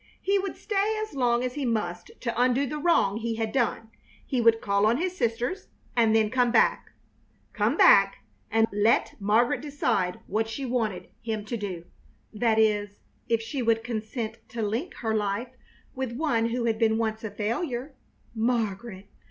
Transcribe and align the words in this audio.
He 0.19 0.39
would 0.39 0.57
stay 0.57 0.97
as 0.99 1.13
long 1.13 1.43
as 1.43 1.53
he 1.53 1.63
must 1.63 2.09
to 2.21 2.33
undo 2.41 2.65
the 2.65 2.79
wrong 2.79 3.17
he 3.17 3.35
had 3.35 3.51
done. 3.51 3.91
He 4.25 4.41
would 4.41 4.59
call 4.59 4.87
on 4.87 4.97
his 4.97 5.15
sisters 5.15 5.67
and 5.95 6.15
then 6.15 6.31
come 6.31 6.51
back; 6.51 6.93
come 7.53 7.77
back 7.77 8.23
and 8.49 8.65
let 8.73 9.13
Margaret 9.19 9.61
decide 9.61 10.19
what 10.25 10.47
she 10.49 10.65
wanted 10.65 11.09
him 11.21 11.45
to 11.45 11.55
do 11.55 11.85
that 12.33 12.57
is, 12.57 12.97
if 13.29 13.43
she 13.43 13.61
would 13.61 13.83
consent 13.83 14.37
to 14.49 14.63
link 14.63 14.95
her 14.95 15.13
life 15.13 15.51
with 15.93 16.13
one 16.13 16.47
who 16.47 16.65
had 16.65 16.79
been 16.79 16.97
once 16.97 17.23
a 17.23 17.29
failure. 17.29 17.93
Margaret! 18.33 19.05